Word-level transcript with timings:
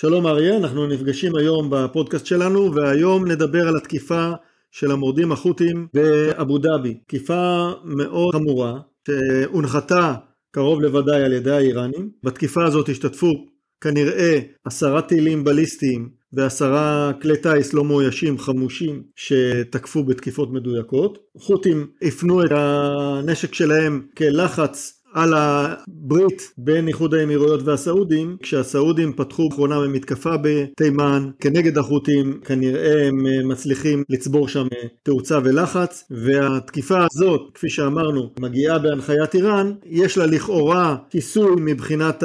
שלום 0.00 0.26
אריה, 0.26 0.56
אנחנו 0.56 0.86
נפגשים 0.86 1.36
היום 1.36 1.70
בפודקאסט 1.70 2.26
שלנו 2.26 2.74
והיום 2.74 3.26
נדבר 3.26 3.68
על 3.68 3.76
התקיפה 3.76 4.30
של 4.70 4.90
המורדים 4.90 5.32
החות'ים 5.32 5.86
באבו 5.94 6.58
דאבי. 6.58 6.94
תקיפה 6.94 7.70
מאוד 7.84 8.34
חמורה 8.34 8.80
שהונחתה 9.06 10.14
קרוב 10.50 10.80
לוודאי 10.80 11.22
על 11.22 11.32
ידי 11.32 11.50
האיראנים. 11.50 12.10
בתקיפה 12.24 12.64
הזאת 12.64 12.88
השתתפו 12.88 13.46
כנראה 13.80 14.38
עשרה 14.64 15.02
טילים 15.02 15.44
בליסטיים 15.44 16.08
ועשרה 16.32 17.12
כלי 17.22 17.36
טיס 17.36 17.74
לא 17.74 17.84
מאוישים 17.84 18.38
חמושים 18.38 19.02
שתקפו 19.16 20.04
בתקיפות 20.04 20.52
מדויקות. 20.52 21.18
חות'ים 21.38 21.86
הפנו 22.02 22.44
את 22.44 22.50
הנשק 22.52 23.54
שלהם 23.54 24.06
כלחץ 24.16 24.99
על 25.12 25.34
הברית 25.34 26.52
בין 26.58 26.88
איחוד 26.88 27.14
האמירויות 27.14 27.60
והסעודים 27.64 28.36
כשהסעודים 28.42 29.12
פתחו 29.12 29.48
אחרונה 29.48 29.80
במתקפה 29.80 30.30
בתימן 30.42 31.30
כנגד 31.40 31.78
החות'ים 31.78 32.40
כנראה 32.44 33.06
הם 33.08 33.26
אה, 33.26 33.44
מצליחים 33.44 34.02
לצבור 34.08 34.48
שם 34.48 34.66
אה, 34.76 34.88
תאוצה 35.02 35.38
ולחץ 35.44 36.04
והתקיפה 36.10 36.98
הזאת 37.12 37.40
כפי 37.54 37.68
שאמרנו 37.68 38.30
מגיעה 38.40 38.78
בהנחיית 38.78 39.34
איראן 39.34 39.72
יש 39.86 40.18
לה 40.18 40.26
לכאורה 40.26 40.96
כיסוי 41.10 41.50
מבחינת 41.58 42.24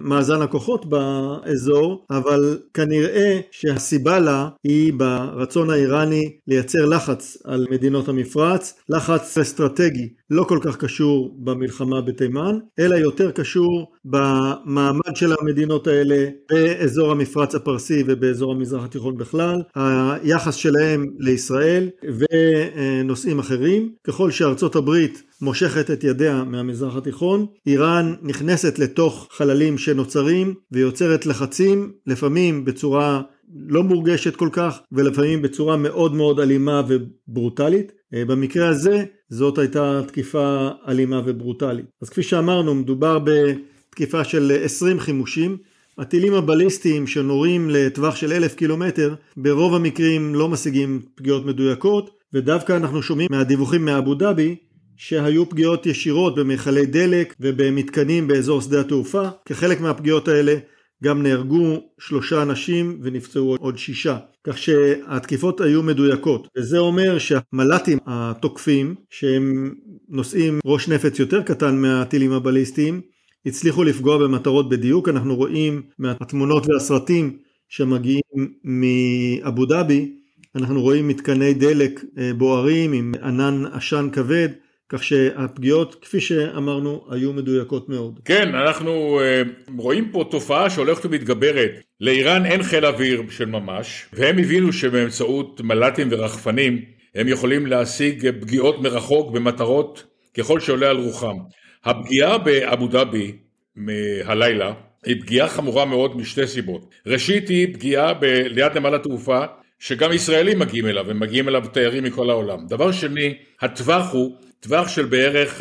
מאזן 0.00 0.42
הכוחות 0.42 0.86
באזור 0.86 2.06
אבל 2.10 2.58
כנראה 2.74 3.40
שהסיבה 3.50 4.18
לה 4.18 4.48
היא 4.64 4.92
ברצון 4.92 5.70
האיראני 5.70 6.32
לייצר 6.46 6.86
לחץ 6.86 7.38
על 7.44 7.66
מדינות 7.70 8.08
המפרץ 8.08 8.74
לחץ 8.88 9.38
אסטרטגי 9.38 10.08
לא 10.30 10.44
כל 10.44 10.58
כך 10.62 10.76
קשור 10.76 11.36
במלחמה 11.38 12.00
בתימן, 12.10 12.58
אלא 12.78 12.94
יותר 12.94 13.30
קשור 13.30 13.92
במעמד 14.04 15.16
של 15.16 15.32
המדינות 15.40 15.86
האלה 15.86 16.28
באזור 16.50 17.10
המפרץ 17.10 17.54
הפרסי 17.54 18.04
ובאזור 18.06 18.52
המזרח 18.52 18.84
התיכון 18.84 19.16
בכלל, 19.16 19.62
היחס 19.74 20.54
שלהם 20.54 21.06
לישראל 21.18 21.88
ונושאים 22.02 23.38
אחרים. 23.38 23.92
ככל 24.04 24.30
שארצות 24.30 24.76
הברית 24.76 25.22
מושכת 25.42 25.90
את 25.90 26.04
ידיה 26.04 26.44
מהמזרח 26.44 26.96
התיכון, 26.96 27.46
איראן 27.66 28.14
נכנסת 28.22 28.78
לתוך 28.78 29.28
חללים 29.30 29.78
שנוצרים 29.78 30.54
ויוצרת 30.72 31.26
לחצים, 31.26 31.92
לפעמים 32.06 32.64
בצורה 32.64 33.22
לא 33.68 33.82
מורגשת 33.82 34.36
כל 34.36 34.48
כך 34.52 34.80
ולפעמים 34.92 35.42
בצורה 35.42 35.76
מאוד 35.76 36.14
מאוד 36.14 36.40
אלימה 36.40 36.82
וברוטלית. 36.88 37.92
במקרה 38.12 38.68
הזה 38.68 39.04
זאת 39.30 39.58
הייתה 39.58 40.00
תקיפה 40.06 40.68
אלימה 40.88 41.20
וברוטלית. 41.24 41.86
אז 42.02 42.08
כפי 42.08 42.22
שאמרנו 42.22 42.74
מדובר 42.74 43.18
בתקיפה 43.24 44.24
של 44.24 44.52
20 44.64 45.00
חימושים. 45.00 45.56
הטילים 45.98 46.34
הבליסטיים 46.34 47.06
שנורים 47.06 47.70
לטווח 47.70 48.16
של 48.16 48.32
אלף 48.32 48.54
קילומטר 48.54 49.14
ברוב 49.36 49.74
המקרים 49.74 50.34
לא 50.34 50.48
משיגים 50.48 51.02
פגיעות 51.14 51.46
מדויקות 51.46 52.10
ודווקא 52.32 52.76
אנחנו 52.76 53.02
שומעים 53.02 53.28
מהדיווחים 53.30 53.84
מאבו 53.84 54.14
דאבי 54.14 54.56
שהיו 54.96 55.48
פגיעות 55.48 55.86
ישירות 55.86 56.34
במכלי 56.34 56.86
דלק 56.86 57.34
ובמתקנים 57.40 58.28
באזור 58.28 58.60
שדה 58.60 58.80
התעופה. 58.80 59.28
כחלק 59.44 59.80
מהפגיעות 59.80 60.28
האלה 60.28 60.56
גם 61.04 61.22
נהרגו 61.22 61.80
שלושה 62.00 62.42
אנשים 62.42 62.98
ונפצעו 63.02 63.56
עוד 63.60 63.78
שישה. 63.78 64.18
כך 64.44 64.58
שהתקיפות 64.58 65.60
היו 65.60 65.82
מדויקות. 65.82 66.48
וזה 66.56 66.78
אומר 66.78 67.18
שהמל"טים 67.18 67.98
התוקפים, 68.06 68.94
שהם 69.10 69.74
נושאים 70.08 70.58
ראש 70.64 70.88
נפץ 70.88 71.18
יותר 71.18 71.42
קטן 71.42 71.76
מהטילים 71.76 72.32
הבליסטיים, 72.32 73.00
הצליחו 73.46 73.84
לפגוע 73.84 74.18
במטרות 74.18 74.68
בדיוק. 74.68 75.08
אנחנו 75.08 75.36
רואים 75.36 75.82
מהתמונות 75.98 76.66
והסרטים 76.68 77.36
שמגיעים 77.68 78.54
מאבו 78.64 79.66
דאבי, 79.66 80.12
אנחנו 80.54 80.82
רואים 80.82 81.08
מתקני 81.08 81.54
דלק 81.54 82.04
אה, 82.18 82.34
בוערים 82.34 82.92
עם 82.92 83.12
ענן 83.22 83.64
עשן 83.72 84.08
כבד. 84.12 84.48
כך 84.92 85.04
שהפגיעות, 85.04 85.94
כפי 86.02 86.20
שאמרנו, 86.20 87.04
היו 87.10 87.32
מדויקות 87.32 87.88
מאוד. 87.88 88.20
כן, 88.24 88.54
אנחנו 88.54 89.20
uh, 89.20 89.70
רואים 89.78 90.08
פה 90.12 90.24
תופעה 90.30 90.70
שהולכת 90.70 91.04
ומתגברת. 91.06 91.70
לאיראן 92.00 92.46
אין 92.46 92.62
חיל 92.62 92.86
אוויר 92.86 93.22
של 93.30 93.44
ממש, 93.44 94.06
והם 94.12 94.38
הבינו 94.38 94.72
שבאמצעות 94.72 95.60
מל"טים 95.60 96.08
ורחפנים 96.10 96.82
הם 97.14 97.28
יכולים 97.28 97.66
להשיג 97.66 98.30
פגיעות 98.40 98.80
מרחוק 98.80 99.32
במטרות 99.32 100.04
ככל 100.38 100.60
שעולה 100.60 100.90
על 100.90 100.96
רוחם. 100.96 101.36
הפגיעה 101.84 102.38
באבו 102.38 102.86
דאבי 102.86 103.32
מהלילה 103.76 104.72
היא 105.04 105.20
פגיעה 105.20 105.48
חמורה 105.48 105.84
מאוד 105.84 106.16
משתי 106.16 106.46
סיבות. 106.46 106.90
ראשית 107.06 107.48
היא 107.48 107.74
פגיעה 107.74 108.12
ליד 108.50 108.78
נמל 108.78 108.94
התעופה 108.94 109.44
שגם 109.80 110.12
ישראלים 110.12 110.58
מגיעים 110.58 110.86
אליו, 110.86 111.04
ומגיעים 111.08 111.48
אליו 111.48 111.64
תיירים 111.72 112.04
מכל 112.04 112.30
העולם. 112.30 112.66
דבר 112.66 112.92
שני, 112.92 113.34
הטווח 113.60 114.12
הוא 114.12 114.36
טווח 114.60 114.88
של 114.88 115.04
בערך 115.04 115.60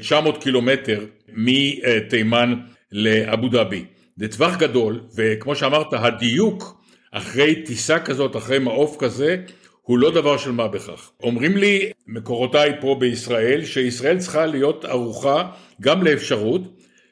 900 0.00 0.34
אה, 0.34 0.38
אה, 0.38 0.42
קילומטר 0.42 1.04
מתימן 1.28 2.54
לאבו 2.92 3.48
דאבי. 3.48 3.84
זה 4.16 4.28
טווח 4.28 4.56
גדול, 4.56 5.00
וכמו 5.16 5.56
שאמרת, 5.56 5.86
הדיוק 5.92 6.82
אחרי 7.12 7.62
טיסה 7.62 7.98
כזאת, 7.98 8.36
אחרי 8.36 8.58
מעוף 8.58 8.96
כזה, 8.98 9.36
הוא 9.82 9.98
לא 9.98 10.10
דבר 10.10 10.36
של 10.36 10.50
מה 10.52 10.68
בכך. 10.68 11.10
אומרים 11.22 11.56
לי 11.56 11.90
מקורותיי 12.06 12.72
פה 12.80 12.96
בישראל, 13.00 13.64
שישראל 13.64 14.18
צריכה 14.18 14.46
להיות 14.46 14.84
ערוכה 14.84 15.50
גם 15.80 16.02
לאפשרות 16.02 16.62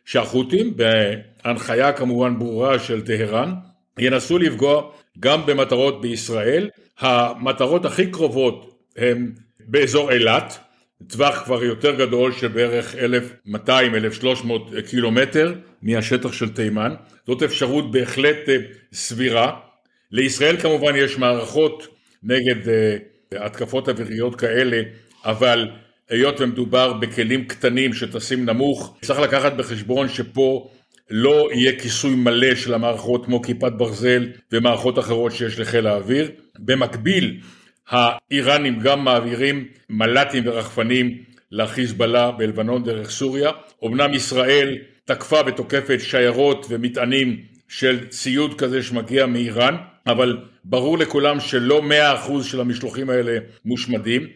שהחות'ים, 0.05 0.75
בהנחיה 0.77 1.93
כמובן 1.93 2.39
ברורה 2.39 2.79
של 2.79 3.01
טהרן, 3.01 3.53
ינסו 3.99 4.39
לפגוע 4.39 4.91
גם 5.21 5.47
במטרות 5.47 6.01
בישראל. 6.01 6.69
המטרות 6.99 7.85
הכי 7.85 8.11
קרובות 8.11 8.79
הן 8.97 9.33
באזור 9.61 10.13
אילת, 10.13 10.59
טווח 11.09 11.45
כבר 11.45 11.65
יותר 11.65 11.95
גדול 11.95 12.33
של 12.33 12.49
בערך 12.49 12.95
1,200-1,300 13.47 14.49
קילומטר 14.91 15.55
מהשטח 15.83 16.33
של 16.33 16.49
תימן. 16.49 16.95
זאת 17.27 17.43
אפשרות 17.43 17.91
בהחלט 17.91 18.49
אה, 18.49 18.57
סבירה. 18.93 19.57
לישראל 20.13 20.57
כמובן 20.61 20.97
יש 20.97 21.19
מערכות 21.19 21.87
נגד 22.23 22.69
אה, 22.69 22.97
התקפות 23.33 23.89
אוויריות 23.89 24.37
כאלה, 24.37 24.83
אבל 25.25 25.69
היות 26.11 26.41
ומדובר 26.41 26.93
בכלים 26.93 27.45
קטנים 27.45 27.93
שטסים 27.93 28.45
נמוך, 28.45 28.97
צריך 29.03 29.19
לקחת 29.19 29.53
בחשבון 29.53 30.09
שפה 30.09 30.71
לא 31.11 31.49
יהיה 31.53 31.81
כיסוי 31.81 32.15
מלא 32.15 32.55
של 32.55 32.75
המערכות 32.75 33.27
כמו 33.27 33.43
כיפת 33.43 33.73
ברזל 33.73 34.29
ומערכות 34.53 34.99
אחרות 34.99 35.33
שיש 35.33 35.59
לחיל 35.59 35.87
האוויר. 35.87 36.31
במקביל 36.59 37.41
האיראנים 37.89 38.79
גם 38.79 39.05
מעבירים 39.05 39.69
מל"טים 39.91 40.43
ורחפנים 40.47 41.19
לחיזבאללה 41.53 42.31
בלבנון 42.31 42.85
דרך 42.85 43.11
סוריה. 43.11 43.51
אמנם 43.85 44.15
ישראל 44.15 44.79
תקפה 45.05 45.41
ותוקפת 45.47 45.99
שיירות 46.01 46.67
ומטענים 46.69 47.43
של 47.69 48.09
ציוד 48.09 48.59
כזה 48.61 48.83
שמגיע 48.83 49.27
מאיראן, 49.27 49.77
אבל 50.07 50.39
ברור 50.65 50.99
לכולם 50.99 51.41
שלא 51.41 51.83
מאה 51.83 52.15
אחוז 52.15 52.47
של 52.47 52.61
המשלוחים 52.61 53.11
האלה 53.11 53.39
מושמדים. 53.65 54.27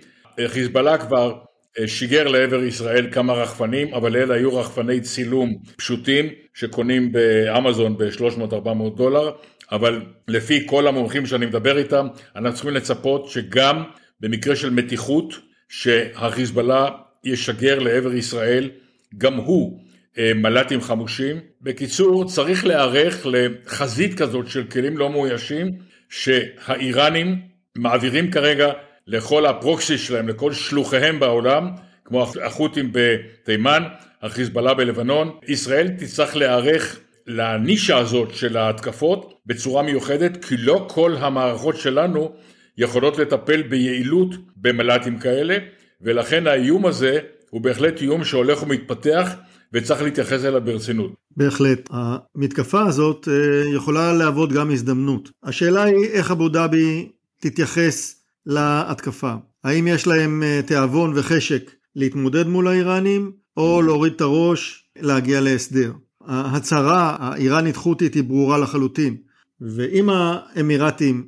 חיזבאללה 0.46 0.98
כבר 0.98 1.38
שיגר 1.86 2.28
לעבר 2.28 2.62
ישראל 2.62 3.06
כמה 3.12 3.32
רחפנים, 3.32 3.94
אבל 3.94 4.16
אלה 4.16 4.34
היו 4.34 4.56
רחפני 4.56 5.00
צילום 5.00 5.56
פשוטים 5.76 6.28
שקונים 6.54 7.12
באמזון 7.12 7.98
ב-300-400 7.98 8.96
דולר, 8.96 9.30
אבל 9.72 10.02
לפי 10.28 10.66
כל 10.66 10.86
המומחים 10.86 11.26
שאני 11.26 11.46
מדבר 11.46 11.78
איתם, 11.78 12.06
אנחנו 12.36 12.54
צריכים 12.54 12.74
לצפות 12.74 13.28
שגם 13.28 13.82
במקרה 14.20 14.56
של 14.56 14.70
מתיחות, 14.70 15.34
שהחיזבאללה 15.68 16.88
ישגר 17.24 17.78
לעבר 17.78 18.14
ישראל, 18.14 18.70
גם 19.18 19.34
הוא 19.34 19.80
אה, 20.18 20.32
מל"טים 20.34 20.80
חמושים. 20.80 21.40
בקיצור, 21.62 22.24
צריך 22.28 22.66
להיערך 22.66 23.26
לחזית 23.30 24.14
כזאת 24.18 24.48
של 24.48 24.64
כלים 24.64 24.98
לא 24.98 25.10
מאוישים, 25.10 25.72
שהאיראנים 26.08 27.40
מעבירים 27.76 28.30
כרגע 28.30 28.72
לכל 29.10 29.46
הפרוקסי 29.46 29.98
שלהם, 29.98 30.28
לכל 30.28 30.52
שלוחיהם 30.52 31.20
בעולם, 31.20 31.70
כמו 32.04 32.26
החות'ים 32.44 32.90
בתימן, 32.92 33.82
החיזבאללה 34.22 34.74
בלבנון. 34.74 35.30
ישראל 35.48 35.88
תצטרך 35.88 36.36
להיערך 36.36 37.00
לנישה 37.26 37.98
הזאת 37.98 38.34
של 38.34 38.56
ההתקפות 38.56 39.34
בצורה 39.46 39.82
מיוחדת, 39.82 40.44
כי 40.44 40.56
לא 40.56 40.86
כל 40.88 41.16
המערכות 41.16 41.76
שלנו 41.76 42.32
יכולות 42.78 43.18
לטפל 43.18 43.62
ביעילות 43.62 44.34
במל"טים 44.56 45.18
כאלה, 45.18 45.56
ולכן 46.00 46.46
האיום 46.46 46.86
הזה 46.86 47.18
הוא 47.50 47.60
בהחלט 47.60 48.00
איום 48.00 48.24
שהולך 48.24 48.62
ומתפתח 48.62 49.34
וצריך 49.72 50.02
להתייחס 50.02 50.44
אליו 50.44 50.60
ברצינות. 50.64 51.12
בהחלט. 51.36 51.88
המתקפה 51.90 52.82
הזאת 52.82 53.28
אה, 53.28 53.74
יכולה 53.74 54.12
להוות 54.12 54.52
גם 54.52 54.70
הזדמנות. 54.70 55.30
השאלה 55.42 55.82
היא 55.82 56.06
איך 56.12 56.30
אבו 56.30 56.48
דאבי 56.48 57.08
תתייחס 57.40 58.19
להתקפה. 58.46 59.34
האם 59.64 59.88
יש 59.88 60.06
להם 60.06 60.42
אה, 60.42 60.60
תיאבון 60.66 61.12
וחשק 61.16 61.70
להתמודד 61.96 62.46
מול 62.46 62.68
האיראנים, 62.68 63.32
או 63.56 63.82
להוריד 63.82 64.12
את 64.12 64.20
הראש, 64.20 64.84
להגיע 64.98 65.40
להסדר. 65.40 65.92
ההצהרה 66.26 67.16
האיראנית 67.20 67.76
חות'ית 67.76 68.14
היא 68.14 68.24
ברורה 68.24 68.58
לחלוטין, 68.58 69.16
ואם 69.60 70.10
האמירתים 70.10 71.26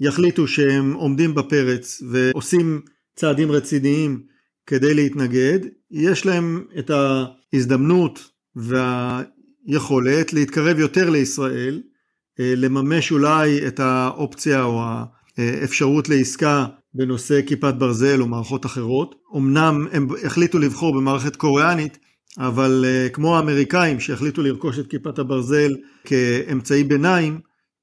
יחליטו 0.00 0.48
שהם 0.48 0.92
עומדים 0.92 1.34
בפרץ 1.34 2.02
ועושים 2.10 2.80
צעדים 3.16 3.52
רציניים 3.52 4.22
כדי 4.66 4.94
להתנגד, 4.94 5.58
יש 5.90 6.26
להם 6.26 6.64
את 6.78 6.90
ההזדמנות 6.90 8.30
והיכולת 8.56 10.32
להתקרב 10.32 10.78
יותר 10.78 11.10
לישראל, 11.10 11.82
אה, 12.40 12.54
לממש 12.56 13.12
אולי 13.12 13.66
את 13.68 13.80
האופציה 13.80 14.64
או 14.64 14.82
האפשרות 15.38 16.08
לעסקה 16.08 16.66
בנושא 16.94 17.40
כיפת 17.46 17.74
ברזל 17.74 18.20
או 18.20 18.26
מערכות 18.26 18.66
אחרות. 18.66 19.14
אמנם 19.36 19.86
הם 19.92 20.08
החליטו 20.24 20.58
לבחור 20.58 20.94
במערכת 20.94 21.36
קוריאנית, 21.36 21.98
אבל 22.38 22.84
אה, 22.86 23.08
כמו 23.08 23.36
האמריקאים 23.36 24.00
שהחליטו 24.00 24.42
לרכוש 24.42 24.78
את 24.78 24.86
כיפת 24.86 25.18
הברזל 25.18 25.76
כאמצעי 26.04 26.84
ביניים, 26.84 27.40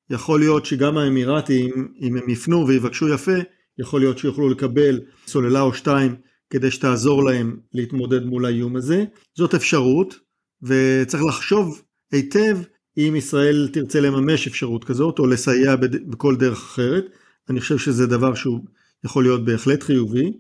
יכול 0.10 0.40
להיות 0.40 0.66
שגם 0.66 0.98
האמירתים, 0.98 1.88
אם 2.01 2.18
הם 2.18 2.30
יפנו 2.30 2.68
ויבקשו 2.68 3.10
יפה, 3.10 3.38
יכול 3.80 4.02
להיות 4.02 4.18
שיוכלו 4.18 4.50
לקבל 4.50 5.00
סוללה 5.28 5.62
או 5.62 5.74
שתיים 5.74 6.16
כדי 6.50 6.72
שתעזור 6.72 7.24
להם 7.24 7.57
להתמודד 7.74 8.25
מול 8.25 8.45
האיום 8.45 8.75
הזה. 8.75 9.06
זאת 9.38 9.54
אפשרות, 9.54 10.16
וצריך 10.63 11.24
לחשוב 11.24 11.81
היטב 12.12 12.57
אם 12.98 13.16
ישראל 13.16 13.69
תרצה 13.74 14.00
לממש 14.00 14.48
אפשרות 14.48 14.84
כזאת, 14.84 15.19
או 15.19 15.28
לסייע 15.28 15.75
בכל 16.10 16.36
דרך 16.36 16.57
אחרת. 16.57 17.06
אני 17.50 17.60
חושב 17.60 17.78
שזה 17.78 18.07
דבר 18.07 18.34
שהוא 18.34 18.60
יכול 19.04 19.24
להיות 19.24 19.46
בהחלט 19.46 19.84
חיובי. 19.84 20.34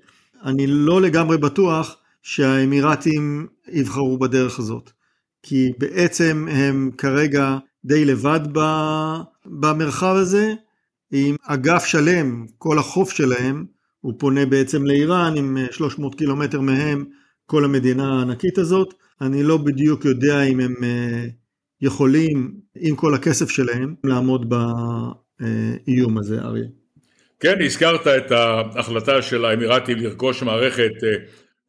אני 0.43 0.67
לא 0.67 1.01
לגמרי 1.01 1.37
בטוח 1.37 1.95
שהאמירתים 2.23 3.47
יבחרו 3.71 4.17
בדרך 4.17 4.59
הזאת, 4.59 4.91
כי 5.43 5.71
בעצם 5.77 6.47
הם 6.51 6.91
כרגע 6.97 7.57
די 7.85 8.05
לבד 8.05 8.39
במרחב 9.45 10.15
הזה, 10.15 10.53
עם 11.11 11.35
אגף 11.43 11.85
שלם, 11.85 12.45
כל 12.57 12.79
החוף 12.79 13.11
שלהם, 13.11 13.65
הוא 14.01 14.13
פונה 14.17 14.45
בעצם 14.45 14.85
לאיראן 14.85 15.37
עם 15.37 15.57
300 15.71 16.15
קילומטר 16.15 16.61
מהם, 16.61 17.05
כל 17.45 17.65
המדינה 17.65 18.19
הענקית 18.19 18.57
הזאת. 18.57 18.93
אני 19.21 19.43
לא 19.43 19.57
בדיוק 19.57 20.05
יודע 20.05 20.43
אם 20.43 20.59
הם 20.59 20.73
אה, 20.83 21.25
יכולים, 21.81 22.59
עם 22.75 22.95
כל 22.95 23.13
הכסף 23.13 23.49
שלהם, 23.49 23.95
לעמוד 24.03 24.49
באיום 24.49 26.17
הזה, 26.17 26.41
אריה. 26.41 26.78
כן, 27.39 27.61
הזכרת 27.61 28.07
את 28.07 28.31
ההחלטה 28.31 29.21
של 29.21 29.45
האמירתים 29.45 29.97
לרכוש 29.97 30.43
מערכת 30.43 31.03
אה, 31.03 31.09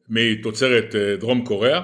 מתוצרת 0.09 0.95
אה, 0.95 1.15
דרום 1.15 1.45
קוריאה. 1.45 1.81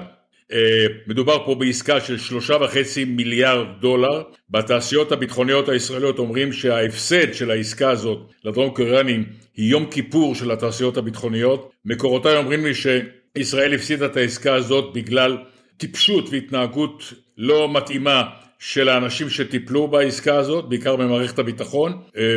אה, 0.52 0.86
מדובר 1.06 1.44
פה 1.46 1.54
בעסקה 1.54 2.00
של 2.00 2.18
שלושה 2.18 2.56
וחצי 2.60 3.04
מיליארד 3.04 3.66
דולר. 3.80 4.22
בתעשיות 4.50 5.12
הביטחוניות 5.12 5.68
הישראליות 5.68 6.18
אומרים 6.18 6.52
שההפסד 6.52 7.34
של 7.34 7.50
העסקה 7.50 7.90
הזאת 7.90 8.18
לדרום 8.44 8.74
קוריאנים 8.74 9.24
היא 9.56 9.70
יום 9.70 9.86
כיפור 9.90 10.34
של 10.34 10.50
התעשיות 10.50 10.96
הביטחוניות. 10.96 11.70
מקורותיי 11.84 12.36
אומרים 12.36 12.64
לי 12.64 12.72
שישראל 12.74 13.74
הפסידה 13.74 14.06
את 14.06 14.16
העסקה 14.16 14.54
הזאת 14.54 14.94
בגלל 14.94 15.38
טיפשות 15.76 16.28
והתנהגות 16.30 17.12
לא 17.38 17.72
מתאימה 17.72 18.22
של 18.58 18.88
האנשים 18.88 19.30
שטיפלו 19.30 19.88
בעסקה 19.88 20.36
הזאת, 20.36 20.68
בעיקר 20.68 20.96
במערכת 20.96 21.38
הביטחון. 21.38 22.02
אה, 22.16 22.36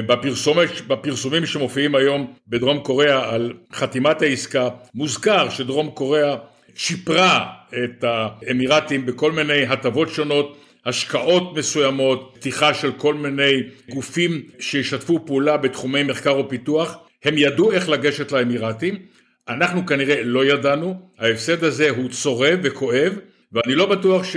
בפרסומים 0.88 1.46
שמופיעים 1.46 1.96
היום 1.96 2.34
בדרום 2.48 2.80
קוריאה 2.80 3.34
על 3.34 3.54
חתימת 3.74 4.22
העסקה, 4.22 4.70
מוזכר 4.96 5.50
שדרום 5.50 5.90
קוריאה 5.90 6.36
שיפרה 6.76 7.46
את 7.84 8.04
האמירתים 8.04 9.06
בכל 9.06 9.32
מיני 9.32 9.66
הטבות 9.66 10.10
שונות, 10.10 10.58
השקעות 10.86 11.58
מסוימות, 11.58 12.32
פתיחה 12.36 12.74
של 12.74 12.92
כל 12.92 13.14
מיני 13.14 13.64
גופים 13.90 14.42
שישתפו 14.60 15.26
פעולה 15.26 15.58
בתחומי 15.58 16.04
מחקר 16.04 16.40
ופיתוח. 16.40 16.98
הם 17.24 17.38
ידעו 17.38 17.72
איך 17.72 17.90
לגשת 17.90 18.32
לאמירתים, 18.32 18.96
אנחנו 19.50 19.86
כנראה 19.86 20.24
לא 20.24 20.46
ידענו, 20.46 21.00
ההפסד 21.20 21.64
הזה 21.64 21.90
הוא 21.90 22.10
צורב 22.10 22.60
וכואב, 22.64 23.14
ואני 23.52 23.76
לא 23.76 23.86
בטוח 23.86 24.24
ש... 24.24 24.36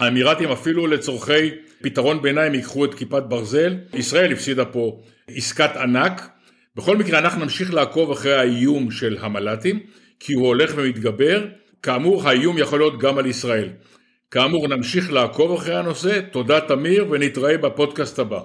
האמירתים 0.00 0.50
אפילו 0.50 0.86
לצורכי 0.86 1.50
פתרון 1.82 2.22
ביניים 2.22 2.54
ייקחו 2.54 2.84
את 2.84 2.94
כיפת 2.94 3.22
ברזל. 3.28 3.76
ישראל 3.94 4.32
הפסידה 4.32 4.64
פה 4.64 5.00
עסקת 5.36 5.76
ענק. 5.76 6.28
בכל 6.76 6.96
מקרה 6.96 7.18
אנחנו 7.18 7.42
נמשיך 7.42 7.74
לעקוב 7.74 8.10
אחרי 8.10 8.34
האיום 8.34 8.90
של 8.90 9.16
המל"טים, 9.20 9.80
כי 10.20 10.32
הוא 10.32 10.46
הולך 10.46 10.72
ומתגבר. 10.76 11.46
כאמור 11.82 12.28
האיום 12.28 12.58
יכול 12.58 12.78
להיות 12.78 12.98
גם 12.98 13.18
על 13.18 13.26
ישראל. 13.26 13.68
כאמור 14.30 14.68
נמשיך 14.68 15.12
לעקוב 15.12 15.52
אחרי 15.52 15.76
הנושא. 15.76 16.20
תודה 16.32 16.60
תמיר 16.60 17.06
ונתראה 17.10 17.58
בפודקאסט 17.58 18.18
הבא. 18.18 18.40